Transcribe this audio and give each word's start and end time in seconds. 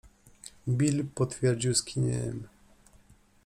Bill 0.67 1.03
potwierdził 1.15 1.73
skinieniem. 1.75 2.47